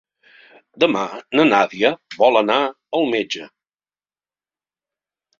Demà 0.83 1.01
na 1.39 1.43
Nàdia 1.49 1.91
vol 2.21 2.39
anar 2.41 2.57
al 2.99 3.05
metge. 3.11 3.45